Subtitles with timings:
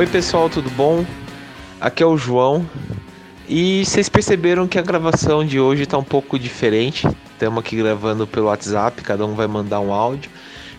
[0.00, 1.04] Oi pessoal, tudo bom?
[1.78, 2.66] Aqui é o João.
[3.46, 7.06] E vocês perceberam que a gravação de hoje está um pouco diferente.
[7.32, 10.30] Estamos aqui gravando pelo WhatsApp, cada um vai mandar um áudio.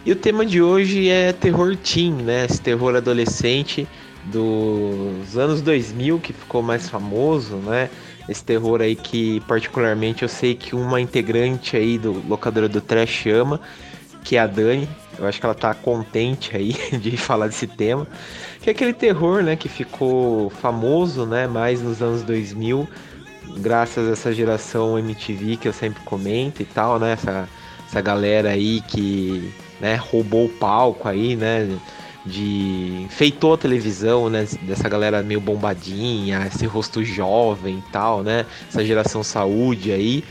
[0.04, 2.46] E o tema de hoje é terror teen, né?
[2.50, 3.88] Esse terror adolescente
[4.26, 7.92] dos anos 2000 que ficou mais famoso, né?
[8.28, 13.28] Esse terror aí que particularmente eu sei que uma integrante aí do locadora do Trash
[13.28, 13.62] ama,
[14.24, 14.90] que é a Dani.
[15.22, 18.08] Eu acho que ela tá contente aí de falar desse tema.
[18.60, 22.88] Que é aquele terror, né, que ficou famoso, né, mais nos anos 2000,
[23.58, 27.48] graças a essa geração MTV que eu sempre comento e tal, né, essa,
[27.88, 31.70] essa galera aí que, né, roubou o palco aí, né,
[32.26, 38.46] de feitou a televisão, né, dessa galera meio bombadinha, esse rosto jovem e tal, né,
[38.68, 40.24] essa geração saúde aí.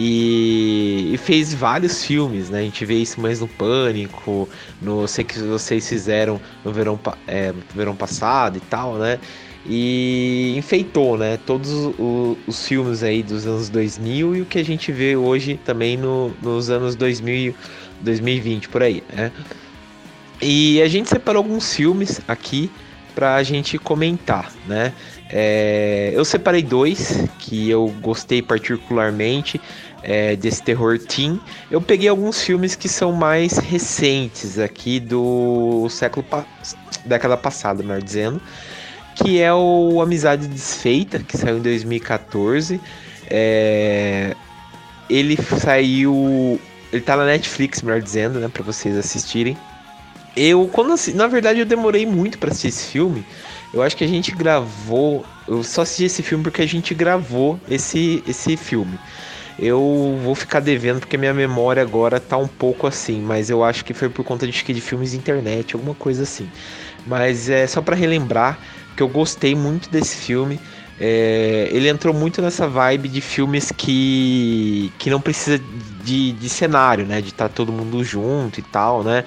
[0.00, 2.60] E, e, fez vários filmes, né?
[2.60, 4.48] A gente vê isso mais no Pânico,
[4.80, 9.18] no sei que vocês fizeram no verão, é, verão passado e tal, né?
[9.66, 11.36] E enfeitou, né?
[11.44, 15.58] Todos os, os, filmes aí dos anos 2000 e o que a gente vê hoje
[15.64, 17.52] também no, nos anos 2000,
[18.00, 19.32] 2020 por aí, né?
[20.40, 22.70] E a gente separou alguns filmes aqui
[23.16, 24.92] para a gente comentar, né?
[25.28, 29.60] É, eu separei dois que eu gostei particularmente
[30.02, 31.40] é, desse terror teen.
[31.70, 36.44] Eu peguei alguns filmes que são mais recentes aqui do século pa
[37.04, 38.40] década passada, melhor dizendo,
[39.14, 42.80] que é o Amizade Desfeita, que saiu em 2014.
[43.30, 44.34] É,
[45.08, 46.60] ele saiu,
[46.92, 49.56] ele tá na Netflix, melhor dizendo, né, para vocês assistirem.
[50.36, 53.24] Eu, quando na verdade, eu demorei muito para assistir esse filme.
[53.72, 55.24] Eu acho que a gente gravou.
[55.46, 58.98] Eu só assisti esse filme porque a gente gravou esse, esse filme.
[59.58, 63.84] Eu vou ficar devendo porque minha memória agora tá um pouco assim, mas eu acho
[63.84, 66.48] que foi por conta de, de filmes de internet, alguma coisa assim.
[67.06, 68.58] Mas é só para relembrar
[68.96, 70.60] que eu gostei muito desse filme.
[71.00, 75.58] É, ele entrou muito nessa vibe de filmes que, que não precisa
[76.02, 77.20] de, de cenário, né?
[77.20, 79.24] De estar tá todo mundo junto e tal, né?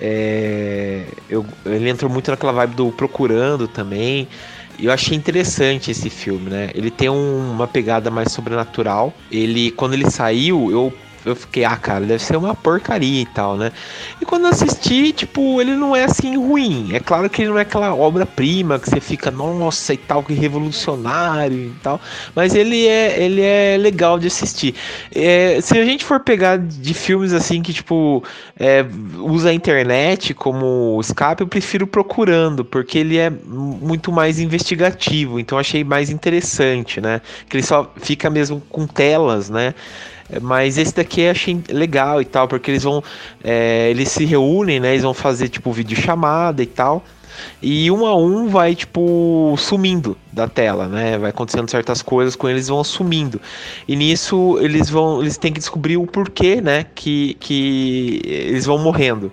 [0.00, 4.28] É, eu, ele entrou muito naquela vibe do Procurando também.
[4.78, 6.70] Eu achei interessante esse filme, né?
[6.74, 9.12] Ele tem um, uma pegada mais sobrenatural.
[9.30, 10.92] Ele, quando ele saiu, eu
[11.24, 13.72] eu fiquei, ah, cara, deve ser uma porcaria e tal, né?
[14.20, 16.90] E quando assisti, tipo, ele não é assim ruim.
[16.92, 20.34] É claro que ele não é aquela obra-prima que você fica, nossa, e tal, que
[20.34, 22.00] revolucionário e tal.
[22.34, 24.74] Mas ele é, ele é legal de assistir.
[25.14, 28.24] É, se a gente for pegar de filmes assim que, tipo,
[28.58, 28.84] é,
[29.18, 35.38] usa a internet como escape, eu prefiro procurando, porque ele é muito mais investigativo.
[35.38, 37.20] Então achei mais interessante, né?
[37.48, 39.74] Que ele só fica mesmo com telas, né?
[40.40, 43.02] Mas esse daqui eu achei legal e tal, porque eles vão.
[43.42, 44.90] É, eles se reúnem, né?
[44.92, 47.04] Eles vão fazer, tipo, vídeo chamada e tal.
[47.60, 51.18] E um a um vai, tipo, sumindo da tela, né?
[51.18, 53.40] Vai acontecendo certas coisas com eles vão sumindo.
[53.86, 55.20] E nisso eles vão.
[55.20, 56.86] Eles têm que descobrir o porquê, né?
[56.94, 59.32] Que, que eles vão morrendo.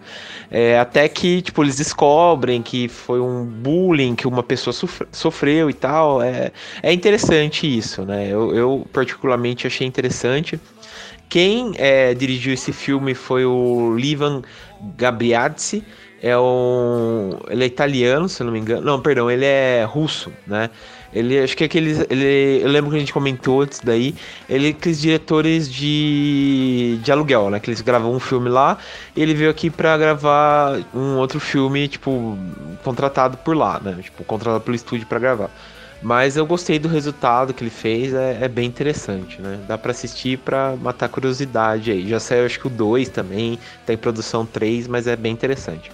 [0.51, 4.73] É, até que, tipo, eles descobrem que foi um bullying que uma pessoa
[5.11, 6.21] sofreu e tal.
[6.21, 8.27] É, é interessante isso, né?
[8.27, 10.59] Eu, eu particularmente achei interessante.
[11.29, 14.41] Quem é, dirigiu esse filme foi o Livan
[14.97, 15.83] Gabriazzi.
[16.21, 18.81] É um, ele é italiano, se eu não me engano.
[18.81, 20.69] Não, perdão, ele é russo, né?
[21.13, 22.05] Ele acho que é aqueles.
[22.09, 24.13] Ele, eu lembro que a gente comentou antes daí.
[24.49, 27.59] Ele é aqueles diretores de, de aluguel, né?
[27.59, 28.77] Que eles gravam um filme lá.
[29.15, 32.37] E ele veio aqui para gravar um outro filme, tipo,
[32.83, 33.97] contratado por lá, né?
[34.01, 35.49] Tipo, contratado pelo estúdio para gravar.
[36.01, 39.59] Mas eu gostei do resultado que ele fez, é, é bem interessante, né?
[39.67, 42.07] Dá para assistir para matar curiosidade aí.
[42.07, 45.91] Já saiu acho que o 2 também, tá em produção 3, mas é bem interessante.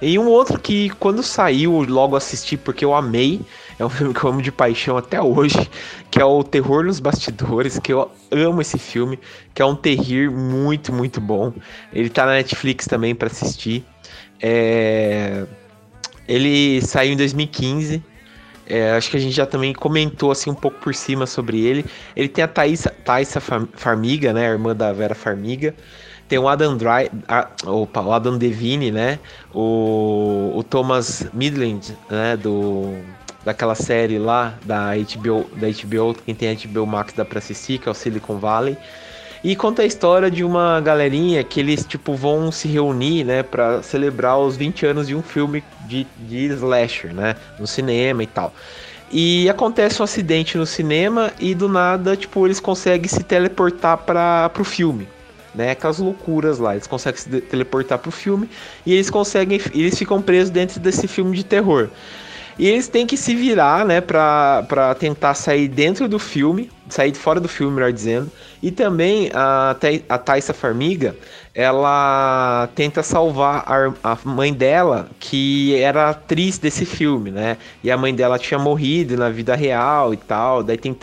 [0.00, 3.40] E um outro que quando saiu logo assisti porque eu amei,
[3.78, 5.68] é um filme que eu amo de paixão até hoje,
[6.10, 9.18] que é o Terror nos Bastidores, que eu amo esse filme,
[9.54, 11.52] que é um terrir muito, muito bom.
[11.92, 13.84] Ele tá na Netflix também para assistir.
[14.40, 15.44] É...
[16.26, 18.02] Ele saiu em 2015
[18.66, 21.84] é, acho que a gente já também comentou assim um pouco por cima sobre ele.
[22.14, 25.74] Ele tem a Thaisa, Thaisa Farmiga, né, a irmã da Vera Farmiga.
[26.28, 29.20] Tem o Adam Dry, a, opa, o Adam Devine, né?
[29.54, 32.92] O, o Thomas Midland, né, do
[33.44, 37.88] daquela série lá da HBO, da HBO, quem tem HBO Max dá para assistir, que
[37.88, 38.76] é o Silicon Valley.
[39.44, 43.82] E conta a história de uma galerinha que eles tipo vão se reunir, né, para
[43.82, 48.52] celebrar os 20 anos de um filme de, de slasher, né, no cinema e tal.
[49.10, 54.48] E acontece um acidente no cinema e do nada, tipo, eles conseguem se teleportar para
[54.48, 55.06] pro filme,
[55.54, 55.70] né?
[55.70, 58.48] Aquelas loucuras lá, eles conseguem se teleportar pro filme
[58.84, 61.88] e eles conseguem, eles ficam presos dentro desse filme de terror.
[62.58, 67.14] E eles têm que se virar, né, pra, pra tentar sair dentro do filme, sair
[67.14, 68.30] fora do filme, melhor dizendo.
[68.62, 69.76] E também a,
[70.08, 71.14] a Thaisa Farmiga,
[71.54, 77.58] ela tenta salvar a, a, mãe dela, que era atriz desse filme, né?
[77.84, 80.62] E a mãe dela tinha morrido na vida real e tal.
[80.62, 80.94] Daí tem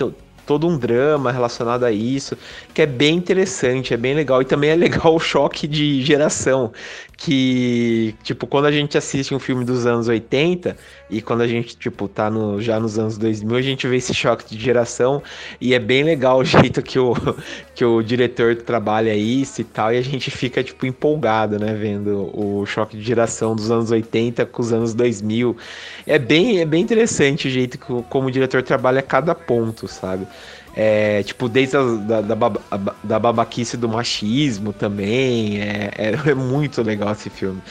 [0.46, 2.38] todo um drama relacionado a isso,
[2.74, 4.42] que é bem interessante, é bem legal.
[4.42, 6.72] E também é legal o choque de geração,
[7.18, 10.76] que, tipo, quando a gente assiste um filme dos anos 80
[11.10, 14.14] e quando a gente, tipo, tá no, já nos anos 2000, a gente vê esse
[14.14, 15.22] choque de geração
[15.62, 17.14] e é bem legal o jeito que o,
[17.76, 22.30] que o diretor trabalha isso e tal, e a gente fica, tipo, empolgado, né, vendo
[22.34, 25.56] o choque de geração dos anos 80 com os anos 2000.
[26.06, 30.28] É bem, é bem interessante o jeito que, como o diretor trabalha cada ponto, sabe?
[30.76, 32.36] É, tipo, desde a, da, da,
[33.04, 35.62] da, babaquice do machismo também.
[35.62, 37.62] É, é, é muito legal esse filme.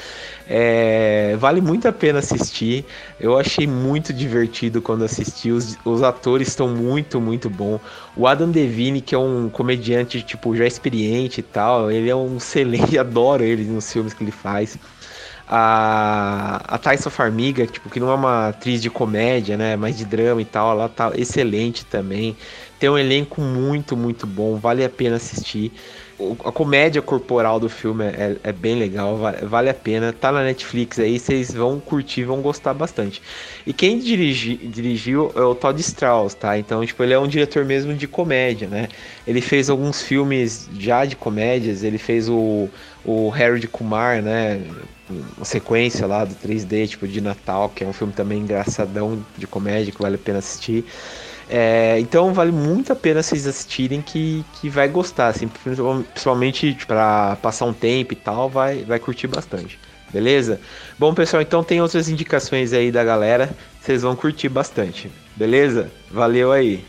[0.49, 2.85] É, vale muito a pena assistir.
[3.19, 5.51] Eu achei muito divertido quando assisti.
[5.51, 7.81] Os, os atores estão muito, muito bons.
[8.17, 12.37] O Adam Devine, que é um comediante, tipo, já experiente e tal, ele é um
[12.37, 14.79] excelente, adoro ele nos filmes que ele faz.
[15.49, 19.77] A, a Thaisa Farmiga, tipo, que não é uma atriz de comédia, né?
[19.77, 22.37] Mas de drama e tal, ela tá excelente também.
[22.82, 25.70] Tem um elenco muito, muito bom, vale a pena assistir.
[26.44, 30.12] a comédia corporal do filme é, é bem legal, vale, vale, a pena.
[30.12, 33.23] Tá na Netflix aí, vocês vão curtir, vão gostar bastante.
[33.64, 36.58] E quem dirigi, dirigiu é o Todd Strauss, tá?
[36.58, 38.88] Então, tipo, ele é um diretor mesmo de comédia, né?
[39.25, 42.69] Ele fez alguns filmes já de comédias, ele fez o,
[43.05, 44.61] o Harry de Kumar, né?
[45.37, 49.46] Uma sequência lá do 3D, tipo, de Natal, que é um filme também engraçadão de
[49.46, 50.84] comédia que vale a pena assistir.
[51.55, 57.37] É, então vale muito a pena vocês assistirem que, que vai gostar, assim, principalmente para
[57.43, 59.79] passar um tempo e tal, vai, vai curtir bastante.
[60.11, 60.59] Beleza?
[60.99, 65.13] Bom, pessoal, então tem outras indicações aí da galera, vocês vão curtir bastante.
[65.37, 65.91] Beleza?
[66.11, 66.83] Valeu aí.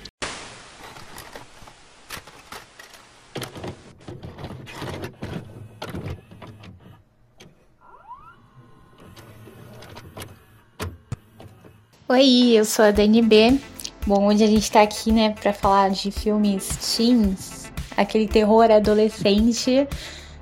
[12.08, 13.60] Oi, eu sou a Dani B
[14.06, 16.68] Bom, hoje a gente tá aqui, né, para falar de filmes
[16.98, 19.88] teens, aquele terror adolescente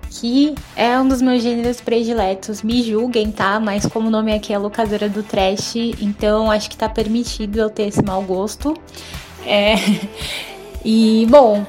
[0.09, 2.63] que é um dos meus gêneros prediletos.
[2.63, 3.59] Me julguem, tá?
[3.59, 7.69] Mas como o nome aqui é locadora do trash, então acho que tá permitido eu
[7.69, 8.75] ter esse mau gosto.
[9.45, 9.75] É...
[10.83, 11.63] E, bom,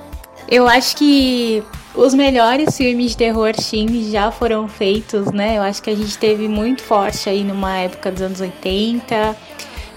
[0.48, 1.62] eu acho que
[1.94, 5.58] os melhores filmes de terror teen já foram feitos, né?
[5.58, 9.36] Eu acho que a gente teve muito forte aí numa época dos anos 80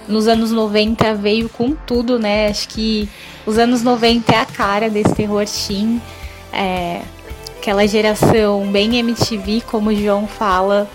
[0.08, 2.48] nos anos 90 veio com tudo, né?
[2.48, 3.10] Acho que
[3.46, 6.02] os anos 90 é a cara desse terror teen.
[6.54, 7.02] É,
[7.58, 10.90] aquela geração bem MTV, como o João fala,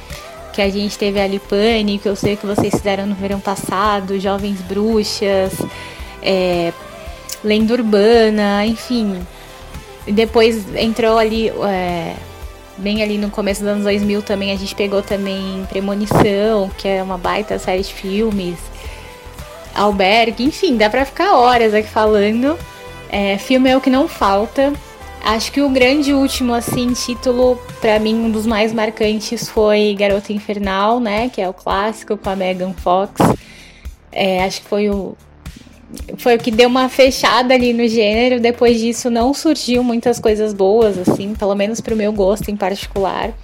[0.53, 4.61] que a gente teve ali Pânico, eu sei que vocês fizeram no verão passado, Jovens
[4.63, 5.53] Bruxas,
[6.23, 6.73] é,
[7.43, 9.21] Lenda Urbana, enfim.
[10.07, 12.15] E depois entrou ali, é,
[12.79, 17.03] bem ali no começo dos anos 2000 também, a gente pegou também Premonição, que é
[17.03, 18.59] uma baita série de filmes
[19.75, 22.59] albergue, enfim, dá pra ficar horas aqui falando.
[23.09, 24.73] É, filme é o que não falta.
[25.23, 30.33] Acho que o grande último, assim, título, para mim, um dos mais marcantes foi Garota
[30.33, 31.29] Infernal, né?
[31.29, 33.21] Que é o clássico com a Megan Fox.
[34.11, 35.15] É, acho que foi o.
[36.19, 38.41] Foi o que deu uma fechada ali no gênero.
[38.41, 43.35] Depois disso, não surgiu muitas coisas boas, assim, pelo menos pro meu gosto em particular.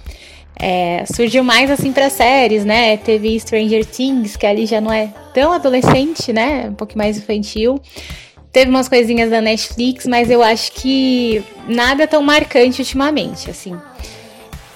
[0.59, 2.97] É, surgiu mais assim para séries, né?
[2.97, 6.67] Teve Stranger Things, que ali já não é tão adolescente, né?
[6.69, 7.79] Um pouco mais infantil.
[8.51, 13.77] Teve umas coisinhas da Netflix, mas eu acho que nada tão marcante ultimamente, assim.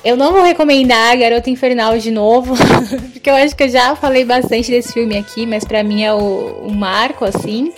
[0.04, 2.56] Eu não vou recomendar Garota Infernal de novo,
[3.14, 6.14] porque eu acho que eu já falei bastante desse filme aqui, mas para mim é
[6.14, 7.72] o, o marco, assim.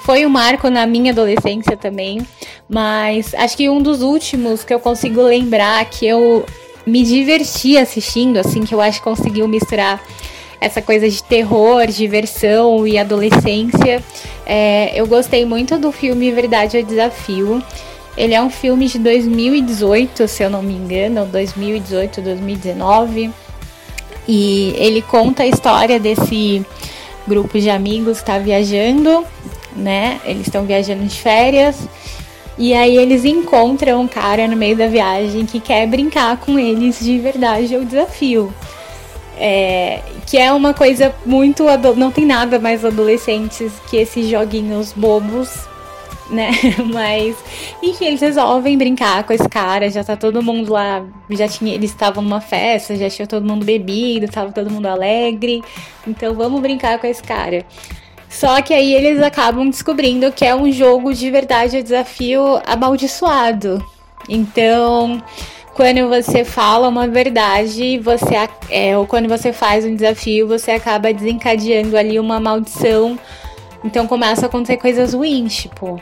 [0.00, 2.26] Foi um marco na minha adolescência também,
[2.68, 6.44] mas acho que um dos últimos que eu consigo lembrar que eu
[6.86, 10.02] me diverti assistindo, assim, que eu acho que conseguiu misturar
[10.60, 14.02] essa coisa de terror, diversão e adolescência.
[14.46, 17.62] É, eu gostei muito do filme Verdade ou Desafio.
[18.16, 23.30] Ele é um filme de 2018, se eu não me engano, 2018, 2019.
[24.28, 26.64] E ele conta a história desse
[27.26, 29.24] grupo de amigos que está viajando,
[29.74, 30.20] né?
[30.24, 31.76] Eles estão viajando de férias
[32.58, 37.00] e aí eles encontram um cara no meio da viagem que quer brincar com eles
[37.00, 38.52] de verdade o desafio.
[39.38, 41.64] É, que é uma coisa muito.
[41.96, 45.66] Não tem nada mais adolescentes que esses joguinhos bobos,
[46.30, 46.50] né?
[46.92, 47.34] Mas,
[47.82, 51.90] enfim, eles resolvem brincar com esse cara, já tá todo mundo lá, já tinha, eles
[51.90, 55.62] estavam numa festa, já tinha todo mundo bebido, tava todo mundo alegre.
[56.06, 57.64] Então vamos brincar com esse cara.
[58.32, 63.84] Só que aí eles acabam descobrindo que é um jogo de verdade, o desafio amaldiçoado.
[64.26, 65.22] Então,
[65.74, 71.12] quando você fala uma verdade, você é, ou quando você faz um desafio, você acaba
[71.12, 73.18] desencadeando ali uma maldição.
[73.84, 76.00] Então começa a acontecer coisas ruins, tipo,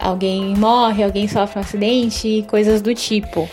[0.00, 3.46] alguém morre, alguém sofre um acidente, coisas do tipo.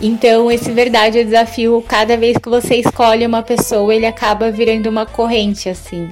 [0.00, 4.88] Então, esse verdade é desafio, cada vez que você escolhe uma pessoa, ele acaba virando
[4.88, 6.10] uma corrente, assim.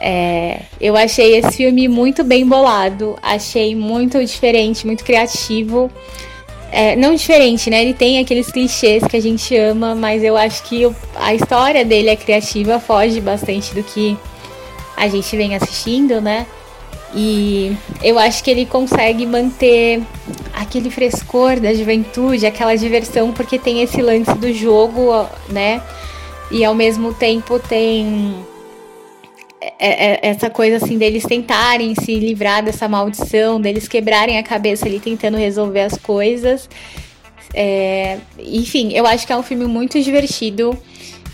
[0.00, 5.90] É, eu achei esse filme muito bem bolado, achei muito diferente, muito criativo.
[6.72, 7.82] É, não diferente, né?
[7.82, 12.08] Ele tem aqueles clichês que a gente ama, mas eu acho que a história dele
[12.08, 14.16] é criativa, foge bastante do que
[14.96, 16.46] a gente vem assistindo, né?
[17.14, 20.00] E eu acho que ele consegue manter
[20.54, 25.82] aquele frescor da juventude, aquela diversão, porque tem esse lance do jogo, né?
[26.52, 28.44] E ao mesmo tempo tem
[29.80, 35.38] essa coisa assim deles tentarem se livrar dessa maldição, deles quebrarem a cabeça ali tentando
[35.38, 36.68] resolver as coisas.
[37.54, 40.78] É, enfim, eu acho que é um filme muito divertido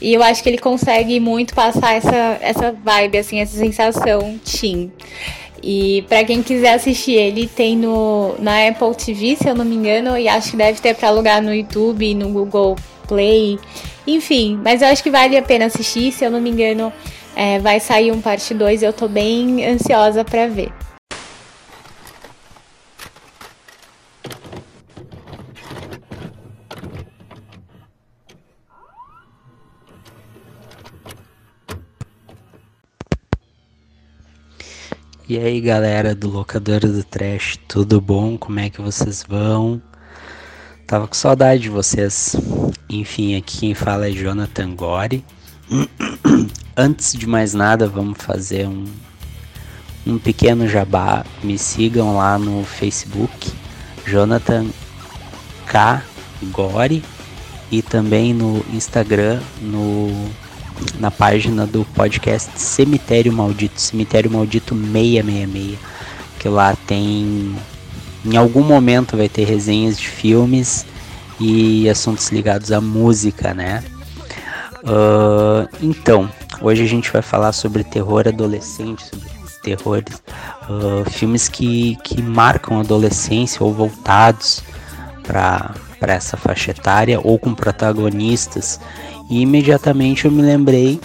[0.00, 4.92] e eu acho que ele consegue muito passar essa, essa vibe, assim, essa sensação teen.
[5.62, 9.74] E para quem quiser assistir ele, tem no, na Apple TV, se eu não me
[9.74, 12.76] engano, e acho que deve ter para alugar no YouTube, no Google
[13.08, 13.58] Play,
[14.06, 14.60] enfim.
[14.62, 16.92] Mas eu acho que vale a pena assistir, se eu não me engano.
[17.38, 20.72] É, vai sair um parte 2 eu tô bem ansiosa para ver.
[35.28, 38.38] E aí galera do Locadora do Trash, tudo bom?
[38.38, 39.82] Como é que vocês vão?
[40.86, 42.34] Tava com saudade de vocês.
[42.88, 45.22] Enfim, aqui quem fala é Jonathan Gore.
[46.78, 48.84] Antes de mais nada, vamos fazer um,
[50.06, 51.24] um pequeno jabá.
[51.42, 53.50] Me sigam lá no Facebook,
[54.06, 54.66] Jonathan
[55.66, 56.02] K.
[56.52, 57.02] Gore,
[57.72, 60.28] e também no Instagram, no,
[61.00, 65.78] na página do podcast Cemitério Maldito, Cemitério Maldito 666,
[66.38, 67.56] que lá tem.
[68.22, 70.84] Em algum momento vai ter resenhas de filmes
[71.40, 73.82] e assuntos ligados à música, né?
[74.82, 79.28] Uh, então, Hoje a gente vai falar sobre terror adolescente, sobre
[79.62, 80.22] terrores,
[80.68, 84.62] uh, filmes que, que marcam a adolescência ou voltados
[85.22, 88.80] para essa faixa etária ou com protagonistas.
[89.28, 91.00] E imediatamente eu me lembrei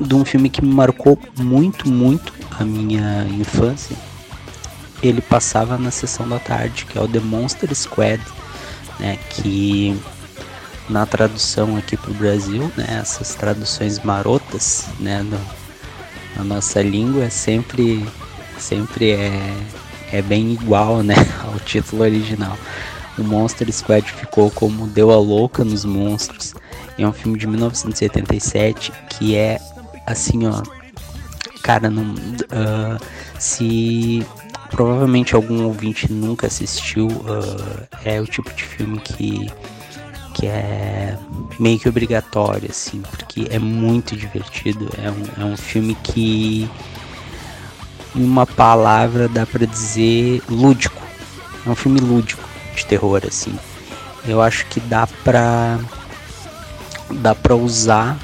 [0.00, 3.94] de um filme que me marcou muito, muito a minha infância.
[5.02, 8.20] Ele passava na sessão da tarde, que é o The Monster Squad,
[8.98, 9.98] né, que
[10.90, 15.40] na tradução aqui para o Brasil, né, essas traduções marotas, né, no,
[16.36, 18.06] na nossa língua sempre,
[18.58, 19.56] sempre é,
[20.12, 21.14] é bem igual, né,
[21.46, 22.58] ao título original.
[23.16, 26.54] O Monster Squad ficou como Deu a Louca nos Monstros.
[26.98, 29.60] É um filme de 1977 que é
[30.06, 30.62] assim, ó,
[31.62, 33.00] cara, não, uh,
[33.38, 34.26] se
[34.70, 39.50] provavelmente algum ouvinte nunca assistiu, uh, é o tipo de filme que
[40.40, 41.18] que é
[41.58, 44.88] meio que obrigatório, assim, porque é muito divertido.
[44.96, 46.68] É um, é um filme que,
[48.16, 50.96] em uma palavra, dá para dizer lúdico.
[51.66, 52.42] É um filme lúdico
[52.74, 53.54] de terror, assim.
[54.26, 55.78] Eu acho que dá pra.
[57.10, 58.18] dá pra usar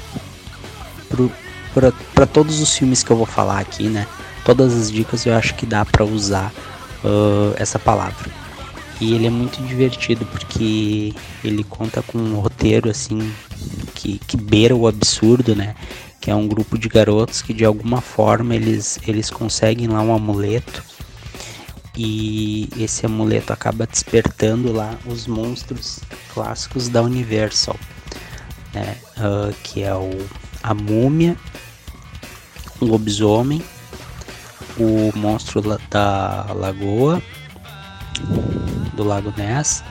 [2.15, 4.07] para todos os filmes que eu vou falar aqui, né?
[4.43, 6.51] Todas as dicas eu acho que dá para usar
[7.03, 8.46] uh, essa palavra.
[8.99, 11.13] E ele é muito divertido porque
[11.43, 13.31] ele conta com um roteiro assim
[13.93, 15.75] que, que beira o absurdo, né?
[16.19, 20.13] Que é um grupo de garotos que de alguma forma eles, eles conseguem lá um
[20.13, 20.83] amuleto
[21.95, 25.99] e esse amuleto acaba despertando lá os monstros
[26.33, 27.75] clássicos da Universal,
[28.73, 28.97] né?
[29.17, 30.27] Uh, que é o
[30.61, 31.37] a múmia,
[32.81, 33.63] o lobisomem,
[34.77, 37.21] o monstro da lagoa
[38.97, 39.83] do Lago Ness.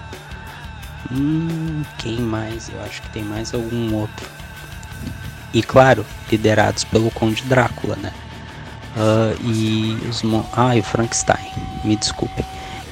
[1.11, 2.69] Hum, quem mais?
[2.69, 4.27] Eu acho que tem mais algum outro.
[5.55, 8.13] E claro, liderados pelo Conde Drácula, né?
[8.97, 10.23] Uh, e os
[10.53, 11.51] ah, e o Frankenstein,
[11.85, 12.45] me desculpem.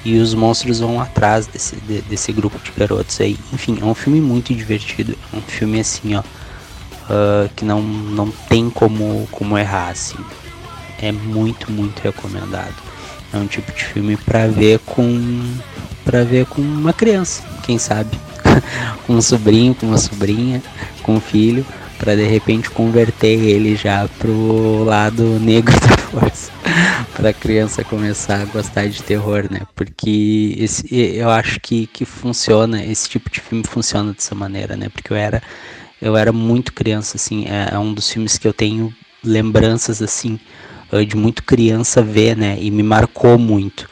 [0.04, 3.38] E os monstros vão atrás desse, de, desse grupo de garotos aí.
[3.52, 5.16] Enfim, é um filme muito divertido.
[5.32, 6.20] É um filme assim, ó.
[6.20, 10.16] Uh, que não, não tem como, como errar, assim.
[11.00, 12.74] É muito, muito recomendado.
[13.34, 15.42] É um tipo de filme para ver com
[16.04, 18.16] para ver com uma criança, quem sabe,
[19.06, 20.62] com um sobrinho, com uma sobrinha,
[21.02, 21.66] com um filho,
[21.98, 26.52] para de repente converter ele já pro lado negro da força,
[27.16, 29.62] para criança começar a gostar de terror, né?
[29.74, 34.88] Porque esse, eu acho que, que funciona, esse tipo de filme funciona dessa maneira, né?
[34.90, 35.42] Porque eu era
[36.00, 40.38] eu era muito criança, assim, é, é um dos filmes que eu tenho lembranças assim
[41.02, 42.58] de muito criança ver, né?
[42.60, 43.88] E me marcou muito.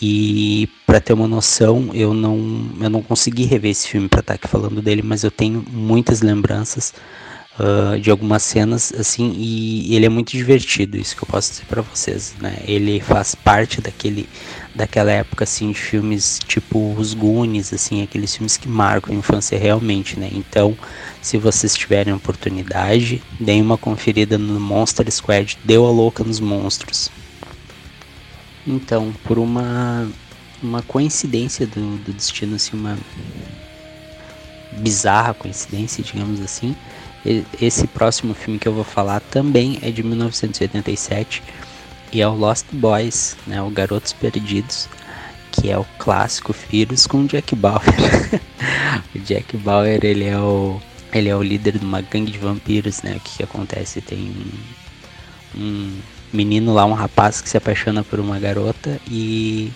[0.00, 4.32] E para ter uma noção, eu não eu não consegui rever esse filme para estar
[4.32, 6.92] tá aqui falando dele, mas eu tenho muitas lembranças
[7.58, 11.66] uh, de algumas cenas assim e ele é muito divertido, isso que eu posso dizer
[11.66, 12.58] para vocês, né?
[12.66, 14.28] Ele faz parte daquele
[14.74, 19.58] daquela época assim de filmes tipo os Goonies, assim, aqueles filmes que marcam a infância
[19.58, 20.28] realmente, né?
[20.32, 20.76] Então,
[21.20, 27.10] se vocês tiverem oportunidade, deem uma conferida no Monster Squad, deu a louca nos monstros.
[28.66, 30.08] Então, por uma
[30.62, 32.96] uma coincidência do, do destino, assim, uma
[34.72, 36.74] bizarra coincidência, digamos assim,
[37.60, 41.42] esse próximo filme que eu vou falar também é de 1987
[42.12, 44.88] e é o Lost Boys, né, o Garotos Perdidos,
[45.50, 47.82] que é o clássico Vírus com Jack Bauer.
[49.14, 50.80] o Jack Bauer, ele é o
[51.12, 53.16] ele é o líder de uma gangue de vampiros, né?
[53.16, 54.00] O que, que acontece?
[54.00, 54.34] Tem
[55.54, 56.00] um, um,
[56.32, 59.70] menino lá, um rapaz que se apaixona por uma garota e,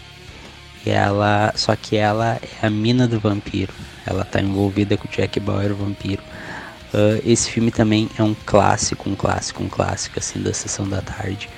[0.84, 3.72] e ela, só que ela é a mina do vampiro.
[4.06, 6.22] Ela tá envolvida com o Jack Bauer, o vampiro.
[6.94, 11.02] Uh, esse filme também é um clássico, um clássico, um clássico assim da sessão da
[11.02, 11.50] tarde.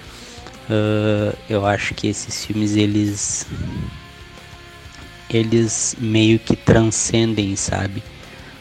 [0.68, 3.46] Uh, eu acho que esses filmes eles
[5.31, 8.02] eles meio que transcendem, sabe?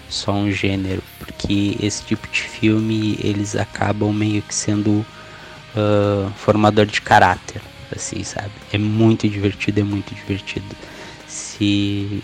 [0.10, 5.06] Só um gênero, porque esse tipo de filme eles acabam meio que sendo
[5.76, 7.62] uh, formador de caráter,
[7.94, 8.52] assim, sabe?
[8.72, 10.76] É muito divertido, é muito divertido.
[11.28, 12.24] Se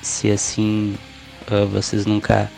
[0.00, 0.96] se assim
[1.50, 2.50] uh, vocês nunca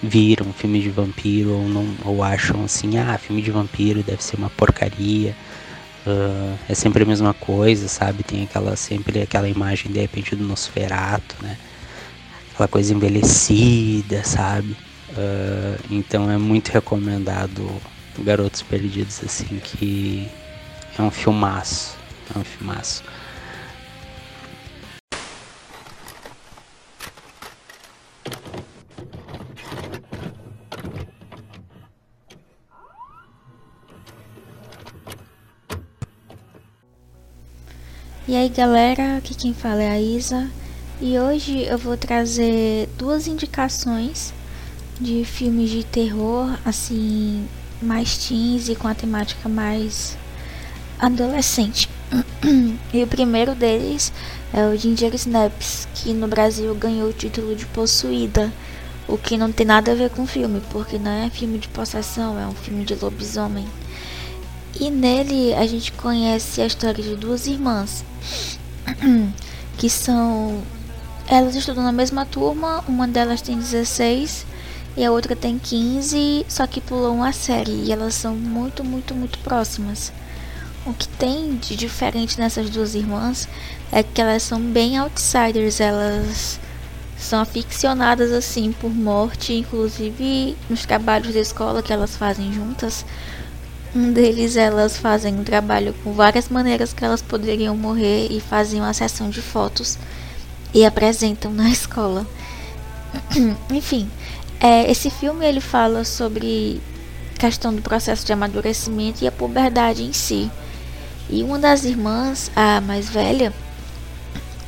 [0.00, 4.36] viram filme de vampiro ou não ou acham assim, ah, filme de vampiro deve ser
[4.36, 5.34] uma porcaria
[6.06, 8.24] Uh, é sempre a mesma coisa, sabe?
[8.24, 11.56] Tem aquela sempre aquela imagem de repente do Nosferato, né?
[12.52, 14.76] Aquela coisa envelhecida, sabe?
[15.10, 17.68] Uh, então é muito recomendado
[18.18, 20.28] Garotos Perdidos, assim, que
[20.98, 21.96] é um filmaço.
[22.34, 23.02] É um filmaço.
[38.28, 40.48] E aí galera, aqui quem fala é a Isa
[41.00, 44.32] e hoje eu vou trazer duas indicações
[45.00, 47.44] de filmes de terror, assim,
[47.82, 50.16] mais teens e com a temática mais
[51.00, 51.88] adolescente.
[52.94, 54.12] e o primeiro deles
[54.52, 58.52] é o Ginger Snaps, que no Brasil ganhou o título de Possuída,
[59.08, 61.66] o que não tem nada a ver com o filme, porque não é filme de
[61.66, 63.66] possessão, é um filme de lobisomem.
[64.78, 68.04] E nele a gente conhece a história de duas irmãs,
[69.76, 70.62] que são.
[71.26, 74.44] Elas estudam na mesma turma, uma delas tem 16
[74.96, 79.14] e a outra tem 15, só que pulou uma série e elas são muito, muito,
[79.14, 80.12] muito próximas.
[80.84, 83.48] O que tem de diferente nessas duas irmãs
[83.90, 86.58] é que elas são bem outsiders, elas
[87.16, 93.06] são aficionadas assim por morte, inclusive nos trabalhos da escola que elas fazem juntas.
[93.94, 98.80] Um deles elas fazem um trabalho com várias maneiras que elas poderiam morrer e fazem
[98.80, 99.98] uma sessão de fotos
[100.72, 102.26] e apresentam na escola.
[103.70, 104.10] Enfim,
[104.58, 106.80] é, esse filme ele fala sobre
[107.38, 110.50] questão do processo de amadurecimento e a puberdade em si.
[111.28, 113.52] E uma das irmãs, a mais velha,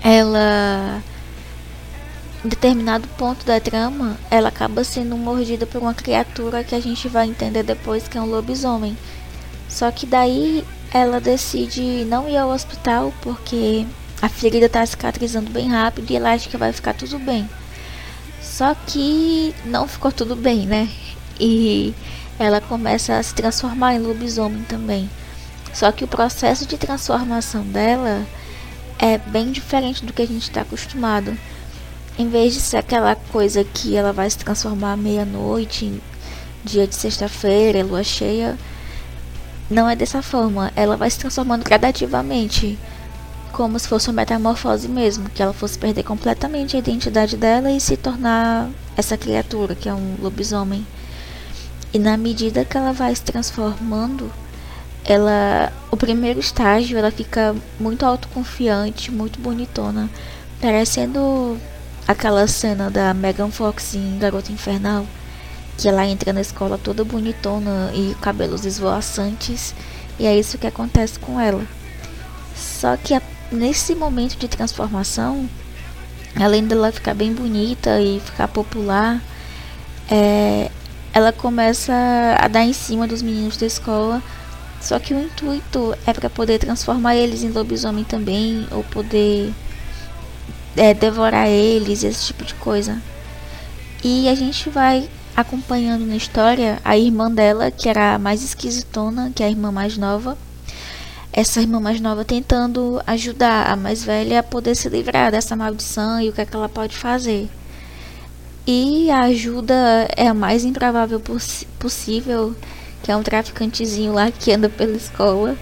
[0.03, 1.03] ela
[2.45, 7.09] em determinado ponto da trama, ela acaba sendo mordida por uma criatura que a gente
[7.09, 8.95] vai entender depois que é um lobisomem.
[9.75, 13.85] Só que daí ela decide não ir ao hospital porque
[14.23, 17.51] a ferida está cicatrizando bem rápido e ela acha que vai ficar tudo bem.
[18.41, 20.89] Só que não ficou tudo bem, né?
[21.41, 21.93] E
[22.39, 25.11] ela começa a se transformar em lobisomem também.
[25.73, 28.25] Só que o processo de transformação dela
[28.97, 31.37] é bem diferente do que a gente está acostumado.
[32.17, 36.01] Em vez de ser aquela coisa que ela vai se transformar meia-noite,
[36.63, 38.57] dia de sexta-feira, lua cheia,
[39.71, 40.73] não é dessa forma.
[40.77, 42.79] Ela vai se transformando gradativamente,
[43.53, 47.81] como se fosse uma metamorfose mesmo, que ela fosse perder completamente a identidade dela e
[47.81, 50.87] se tornar essa criatura que é um lobisomem.
[51.93, 54.31] E na medida que ela vai se transformando,
[55.05, 60.09] ela, o primeiro estágio, ela fica muito autoconfiante, muito bonitona,
[60.61, 61.59] parecendo
[62.09, 65.07] aquela cena da Megan Fox em Garota Infernal,
[65.77, 69.75] que ela entra na escola toda bonitona e cabelos esvoaçantes,
[70.19, 71.65] e é isso que acontece com ela.
[72.55, 75.49] Só que a, nesse momento de transformação,
[76.37, 79.21] além dela ficar bem bonita e ficar popular,
[80.11, 80.71] é,
[81.13, 81.93] ela começa
[82.39, 84.23] a dar em cima dos meninos da escola.
[84.81, 89.53] Só que o intuito é para poder transformar eles em lobisomem também, ou poder
[90.77, 93.01] é, devorar eles, esse tipo de coisa.
[94.03, 99.33] E a gente vai acompanhando na história a irmã dela, que era a mais esquisitona,
[99.35, 100.37] que é a irmã mais nova.
[101.33, 106.21] Essa irmã mais nova tentando ajudar a mais velha a poder se livrar dessa maldição
[106.21, 107.49] e o que, é que ela pode fazer.
[108.67, 112.55] E a ajuda é a mais improvável poss possível,
[113.03, 115.57] que é um traficantezinho lá que anda pela escola,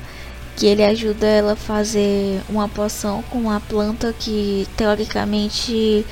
[0.57, 6.05] que ele ajuda ela a fazer uma poção com uma planta que teoricamente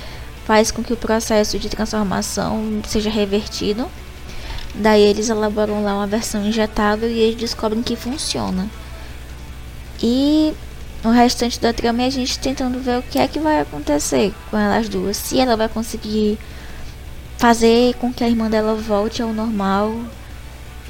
[0.44, 3.88] faz com que o processo de transformação seja revertido.
[4.74, 8.68] Daí eles elaboram lá uma versão injetável e eles descobrem que funciona.
[10.02, 10.52] E
[11.04, 14.32] o restante da trama é a gente tentando ver o que é que vai acontecer
[14.50, 15.16] com elas duas.
[15.16, 16.38] Se ela vai conseguir
[17.40, 19.94] fazer com que a irmã dela volte ao normal.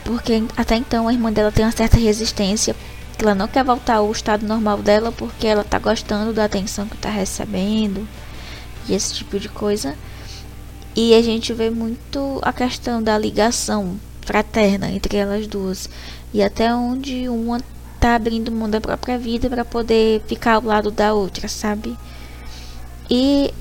[0.04, 2.74] Porque até então a irmã dela tem uma certa resistência.
[3.18, 6.96] Ela não quer voltar ao estado normal dela porque ela tá gostando da atenção que
[6.96, 8.08] tá recebendo
[8.90, 9.94] e esse tipo de coisa.
[10.94, 15.88] E a gente vê muito a questão da ligação fraterna entre elas duas
[16.32, 17.60] e até onde uma
[17.98, 21.96] tá abrindo mão da própria vida para poder ficar ao lado da outra, sabe?
[23.10, 23.52] E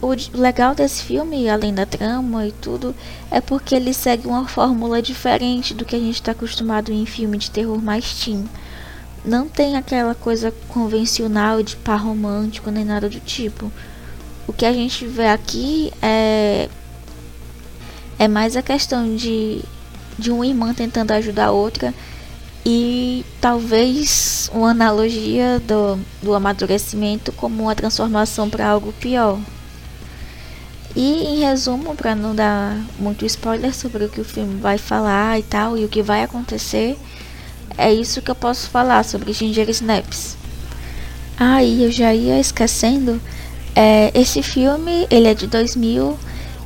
[0.00, 2.94] o legal desse filme, além da trama e tudo,
[3.30, 7.36] é porque ele segue uma fórmula diferente do que a gente está acostumado em filme
[7.36, 8.48] de terror mais teen.
[9.24, 13.70] Não tem aquela coisa convencional de par romântico nem nada do tipo.
[14.46, 16.68] O que a gente vê aqui é
[18.18, 19.62] é mais a questão de
[20.18, 21.92] de uma irmã tentando ajudar a outra
[22.64, 29.38] e talvez uma analogia do, do amadurecimento como uma transformação para algo pior.
[30.94, 35.38] E em resumo, para não dar muito spoiler sobre o que o filme vai falar
[35.38, 36.98] e tal, e o que vai acontecer,
[37.78, 40.36] é isso que eu posso falar sobre Ginger Snaps.
[41.36, 43.20] Ah, e eu já ia esquecendo,
[43.74, 46.18] é, esse filme ele é de 2000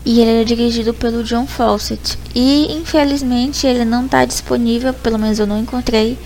[0.05, 2.19] e ele é dirigido pelo John Fawcett.
[2.35, 6.19] E infelizmente ele não está disponível, pelo menos eu não encontrei,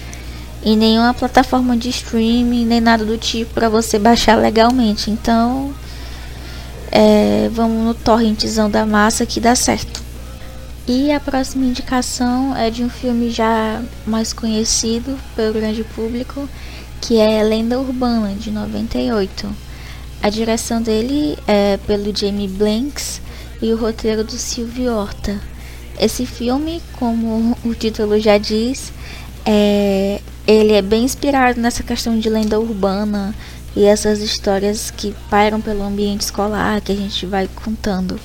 [0.62, 5.10] em nenhuma plataforma de streaming, nem nada do tipo para você baixar legalmente.
[5.10, 5.72] Então
[6.90, 10.02] é, vamos no torrentzão da massa que dá certo.
[10.86, 16.48] E a próxima indicação é de um filme já mais conhecido pelo grande público,
[17.00, 19.69] que é Lenda Urbana, de 98.
[20.22, 23.22] A direção dele é pelo Jamie Blanks
[23.62, 25.40] e o roteiro do Silvio Horta.
[25.98, 28.92] Esse filme, como o título já diz,
[29.46, 33.34] é, ele é bem inspirado nessa questão de lenda urbana,
[33.74, 38.18] e essas histórias que pairam pelo ambiente escolar que a gente vai contando.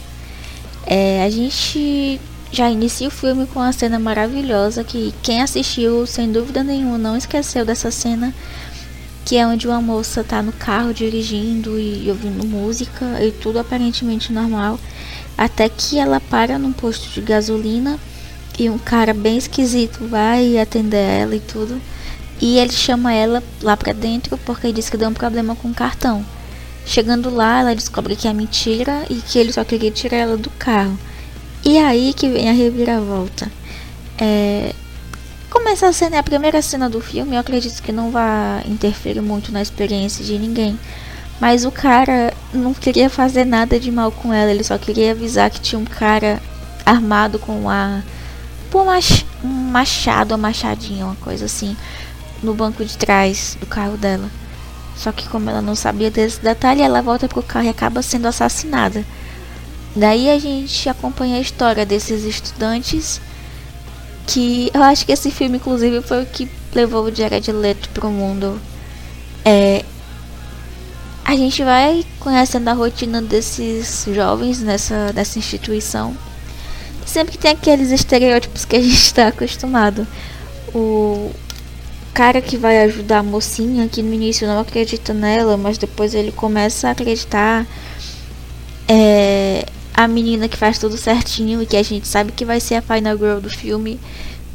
[0.85, 2.19] É, a gente
[2.51, 7.17] já inicia o filme com uma cena maravilhosa que quem assistiu, sem dúvida nenhuma, não
[7.17, 8.33] esqueceu dessa cena,
[9.25, 14.31] que é onde uma moça tá no carro dirigindo e ouvindo música e tudo aparentemente
[14.31, 14.79] normal,
[15.35, 17.99] até que ela para num posto de gasolina
[18.57, 21.81] e um cara bem esquisito vai atender ela e tudo.
[22.39, 25.73] E ele chama ela lá pra dentro porque diz que deu um problema com o
[25.73, 26.23] cartão.
[26.85, 30.51] Chegando lá, ela descobre que é mentira e que ele só queria tirar ela do
[30.51, 30.97] carro.
[31.63, 33.51] E aí que vem a reviravolta.
[34.19, 34.73] É...
[35.55, 39.21] Começa a cena, é a primeira cena do filme, eu acredito que não vai interferir
[39.21, 40.77] muito na experiência de ninguém.
[41.39, 45.49] Mas o cara não queria fazer nada de mal com ela, ele só queria avisar
[45.49, 46.41] que tinha um cara
[46.85, 48.03] armado com uma,
[49.41, 51.75] um machado, uma machadinha, uma coisa assim,
[52.43, 54.29] no banco de trás do carro dela.
[54.97, 58.27] Só que como ela não sabia desse detalhe, ela volta pro carro e acaba sendo
[58.27, 59.05] assassinada.
[59.95, 63.21] Daí a gente acompanha a história desses estudantes
[64.27, 68.09] que eu acho que esse filme inclusive foi o que levou o Jared Leto pro
[68.09, 68.59] mundo.
[69.43, 69.83] É,
[71.23, 76.15] a gente vai conhecendo a rotina desses jovens nessa, nessa instituição.
[77.05, 80.07] Sempre tem aqueles estereótipos que a gente está acostumado.
[80.73, 81.31] O,
[82.15, 86.31] cara que vai ajudar a mocinha, que no início não acredita nela, mas depois ele
[86.31, 87.67] começa a acreditar.
[88.87, 92.75] É, a menina que faz tudo certinho e que a gente sabe que vai ser
[92.75, 93.97] a final girl do filme.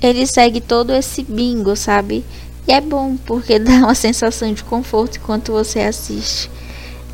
[0.02, 2.22] Ele segue todo esse bingo, sabe?
[2.68, 6.50] E é bom porque dá uma sensação de conforto enquanto você assiste.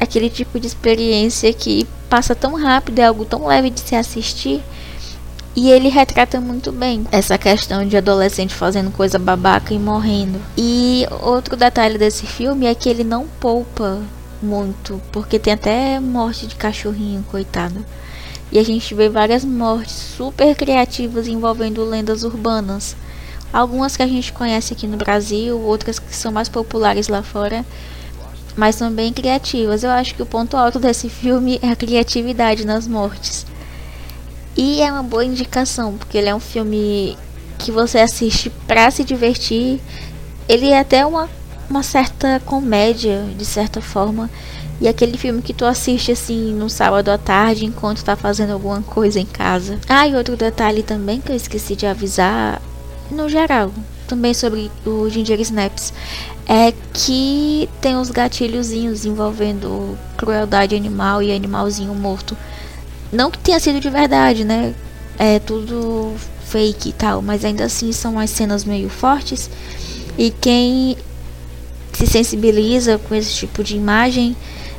[0.00, 4.60] Aquele tipo de experiência que passa tão rápido, é algo tão leve de se assistir.
[5.54, 10.38] E ele retrata muito bem essa questão de adolescente fazendo coisa babaca e morrendo.
[10.58, 14.02] E outro detalhe desse filme é que ele não poupa
[14.42, 17.82] muito, porque tem até morte de cachorrinho, coitado.
[18.50, 22.96] E a gente vê várias mortes super criativas envolvendo lendas urbanas.
[23.52, 27.64] Algumas que a gente conhece aqui no Brasil, outras que são mais populares lá fora,
[28.56, 29.82] mas são bem criativas.
[29.82, 33.46] Eu acho que o ponto alto desse filme é a criatividade nas mortes.
[34.56, 37.16] E é uma boa indicação, porque ele é um filme
[37.58, 39.80] que você assiste para se divertir.
[40.48, 41.28] Ele é até uma,
[41.68, 44.30] uma certa comédia, de certa forma.
[44.80, 48.82] E aquele filme que tu assiste assim no sábado à tarde enquanto tá fazendo alguma
[48.82, 49.78] coisa em casa.
[49.88, 52.60] Ah, e outro detalhe também que eu esqueci de avisar
[53.10, 53.72] no geral,
[54.06, 55.92] também sobre o Ginger Snaps,
[56.46, 62.36] é que tem os gatilhozinhos envolvendo crueldade animal e animalzinho morto.
[63.12, 64.74] Não que tenha sido de verdade, né?
[65.18, 66.14] É tudo
[66.46, 69.50] fake e tal, mas ainda assim são as cenas meio fortes.
[70.18, 70.96] E quem
[71.96, 74.36] se sensibiliza com esse tipo de imagem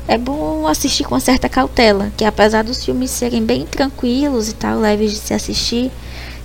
[0.08, 4.80] é bom assistir com certa cautela, que apesar dos filmes serem bem tranquilos e tal,
[4.80, 5.91] leves de se assistir,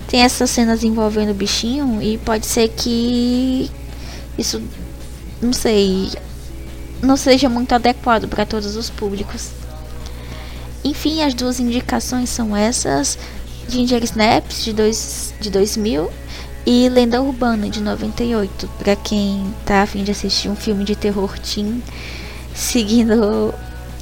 [0.07, 3.69] tem essas cenas envolvendo o bichinho e pode ser que
[4.35, 4.61] isso,
[5.39, 6.09] não sei,
[7.01, 9.51] não seja muito adequado para todos os públicos.
[10.83, 13.17] Enfim, as duas indicações são essas:
[13.69, 16.09] Ginger Snaps de, dois, de 2000
[16.65, 21.37] e Lenda Urbana de 98, para quem tá afim de assistir um filme de terror
[21.39, 21.83] teen,
[22.53, 23.53] seguindo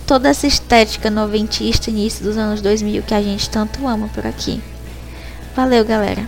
[0.05, 4.61] toda essa estética noventista início dos anos 2000 que a gente tanto ama por aqui.
[5.55, 6.25] Valeu, galera!